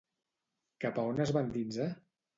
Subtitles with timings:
[0.85, 1.91] Cap a on es va endinsar?